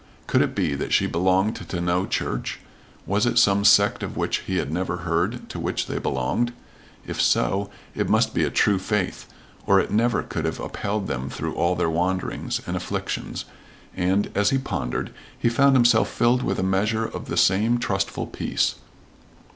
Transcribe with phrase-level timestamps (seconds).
[0.25, 2.59] Could it be that she belonged to no church?
[3.05, 6.53] Was it some sect of which he had never heard to which they belonged?
[7.05, 9.27] If so, it must be a true faith,
[9.67, 13.45] or it never could have upheld them through all their wanderings and afflictions,
[13.95, 18.25] and, as he pondered, he found himself filled with a measure of the same trustful
[18.25, 18.77] peace.